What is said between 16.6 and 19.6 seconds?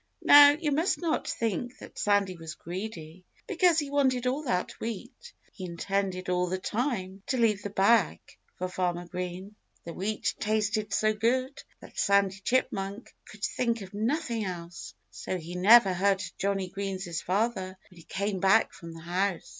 Green's father when he came back from the house.